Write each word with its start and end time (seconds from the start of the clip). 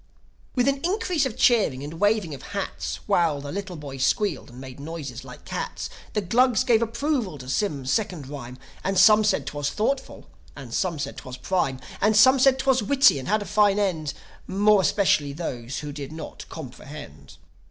With 0.55 0.67
an 0.67 0.79
increase 0.83 1.27
of 1.27 1.37
cheering 1.37 1.83
and 1.83 1.99
waving 1.99 2.33
of 2.33 2.41
hats 2.57 3.01
While 3.05 3.39
the 3.39 3.51
little 3.51 3.75
boys 3.75 4.03
squealed, 4.03 4.49
and 4.49 4.59
made 4.59 4.79
noises 4.79 5.23
like 5.23 5.45
cats 5.45 5.91
The 6.13 6.21
Glugs 6.21 6.63
gave 6.63 6.81
approval 6.81 7.37
to 7.37 7.47
Sym's 7.47 7.93
second 7.93 8.25
rhyme. 8.27 8.57
And 8.83 8.97
some 8.97 9.23
said 9.23 9.45
'twas 9.45 9.69
thoughtful, 9.69 10.27
and 10.55 10.73
some 10.73 10.97
said 10.97 11.17
'twas 11.17 11.37
prime; 11.37 11.79
And 12.01 12.17
some 12.17 12.39
said 12.39 12.57
'twas 12.57 12.81
witty, 12.81 13.19
and 13.19 13.27
had 13.27 13.43
a 13.43 13.45
fine 13.45 13.77
end: 13.77 14.15
More 14.47 14.81
especially 14.81 15.33
those 15.33 15.81
who 15.81 15.91
did 15.91 16.11
not 16.11 16.45
comprehend. 16.49 17.37